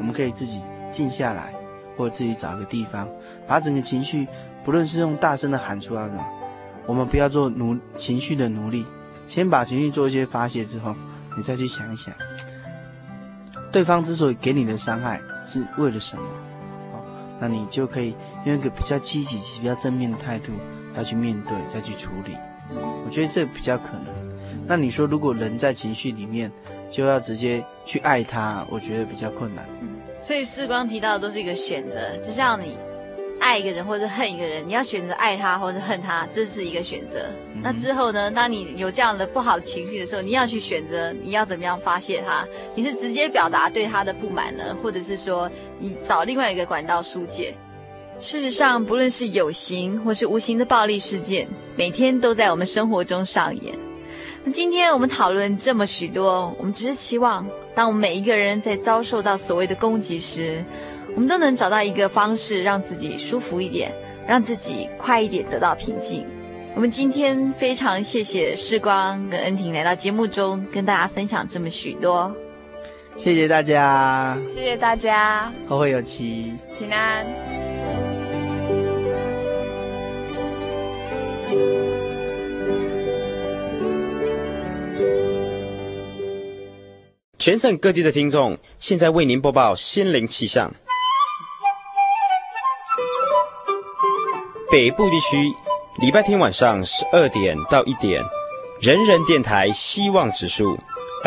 [0.00, 1.54] 我们可以自己静下来，
[1.96, 3.08] 或者自己找个地方，
[3.46, 4.26] 把整个情绪，
[4.64, 6.18] 不论是用大声的喊出来的，
[6.84, 8.84] 我们不要做奴情绪的奴隶，
[9.28, 10.96] 先把情绪做一些发泄之后，
[11.36, 12.12] 你再去想一想，
[13.70, 16.24] 对方之所以给你的伤害是为了什么？
[17.40, 20.50] 那你就可以用一个比较积极、比较正面的态度，
[20.96, 22.36] 要去面对，再去处理。
[22.74, 24.14] 我觉得这比较可能。
[24.66, 26.52] 那你说，如果人在情绪里面，
[26.90, 29.64] 就要直接去爱他，我觉得比较困难。
[29.80, 32.76] 嗯，所以世光提到的都是一个选择，就像你
[33.40, 37.30] 爱一个人或者恨一个人，你要选择爱他或者恨他，这是一个选择。
[37.54, 37.62] 嗯。
[37.62, 42.46] 那之后呢，当你有这样的不好的情绪的时候，你要去选择你要怎么样发泄他？
[42.74, 47.54] 你是直接表达对他的不满呢，或者是说你找另外一个管道疏解？
[48.20, 51.46] 事实上，不论是有形或是无形的暴力事件，
[51.76, 53.74] 每天都在我们生活中上演。
[54.44, 60.64] 那今天我们讨论这么许多，我们只是期望，当我们每一个人在遭受到所谓的攻击时，
[61.14, 63.92] 我们都能找到一个方式，让自己舒服一点，
[64.26, 66.26] 让自己快一点得到平静。
[66.74, 72.34] 我们今天非常谢谢世光跟恩婷来到节目中，跟大家分享这么许多。
[73.16, 77.67] 谢谢大家，谢谢大家，后会有期，平安。
[87.48, 90.70] 全省各地的听众，现在为您播报心灵气象。
[94.70, 95.50] 北部地区，
[95.98, 98.22] 礼拜天晚上十二点到一点，
[98.82, 100.78] 人人电台希望指数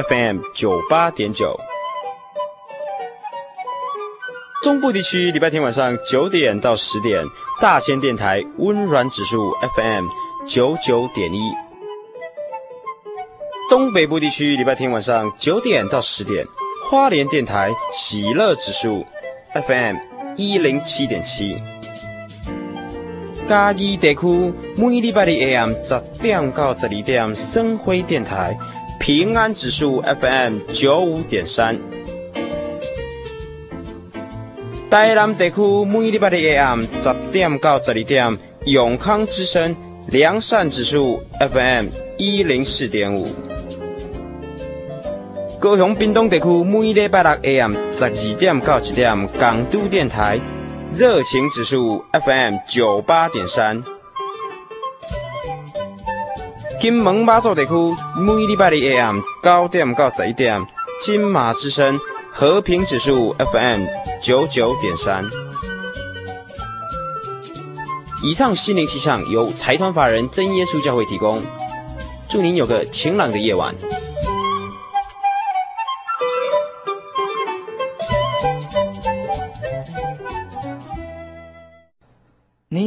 [0.09, 1.59] FM 九八点九。
[4.61, 7.25] 中部地区，礼拜天晚上九点到十点，
[7.59, 10.05] 大千电台温暖指数 FM
[10.47, 11.39] 九九点一。
[13.71, 16.45] 东北部地区礼拜天晚上九点到十点，
[16.89, 19.05] 花莲电台喜乐指数
[19.65, 19.95] FM
[20.35, 21.55] 一零七点七。
[23.47, 28.57] 嘉义地区每礼拜的 AM 十点到十二点，生辉电台
[28.99, 31.79] 平安指数 FM 九五点三。
[34.89, 39.73] 台南地区每礼拜的 AM 十点到十二点，永康之声
[40.09, 41.85] 良善指数 FM
[42.17, 43.25] 一零四点五。
[45.61, 50.39] 高雄屏东地区每礼拜六 AM 十二点到一点，港都电台
[50.91, 53.83] 热情指数 FM 九八点三。
[56.79, 57.73] 金门马祖地区
[58.17, 60.65] 每礼拜日 AM 九点到十一点，
[60.99, 61.99] 金马之声
[62.31, 63.85] 和平指数 FM
[64.19, 65.23] 九九点三。
[68.23, 71.39] 以上心灵气象由财团法人真耶稣教会提供，
[72.27, 73.75] 祝您有个晴朗的夜晚。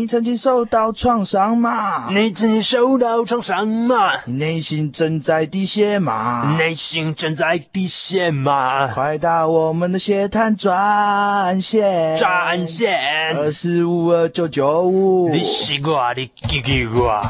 [0.05, 2.11] 你曾经受到创伤吗？
[2.11, 4.11] 你曾经受到创伤吗？
[4.27, 6.57] 你内心正在滴血吗？
[6.59, 8.89] 内心正在滴血吗？
[8.89, 15.31] 快打我们的血滩专线，专线二四五二九九五。
[15.31, 17.23] 你西瓜，你给给我。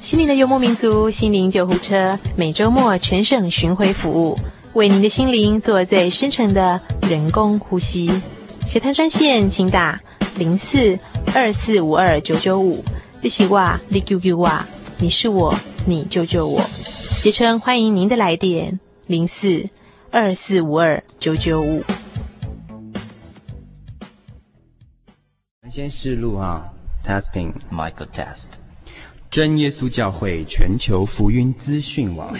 [0.00, 4.38] 心灵的幽默民族，心灵救护车，每周末全省巡回服务，
[4.72, 8.10] 为您的心灵做最深层的人工呼吸。
[8.64, 10.00] 血滩专线，请打
[10.38, 10.98] 零四。
[11.32, 12.84] 二四五二九九五，
[13.22, 14.50] 你是我，你救救我，
[14.98, 15.54] 你是我，
[15.86, 16.60] 你救救我。
[17.22, 19.68] 杰称欢迎您的来电，零四
[20.10, 21.84] 二四五二九九五。
[25.70, 26.64] 先试录啊
[27.06, 28.46] ，testing Michael test。
[29.30, 32.34] 真耶稣教会全球福音资讯网，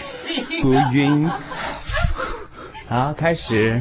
[0.60, 1.30] 福音。
[2.88, 3.80] 好，开始。